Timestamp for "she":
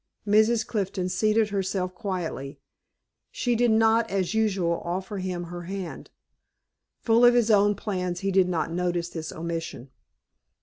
3.29-3.55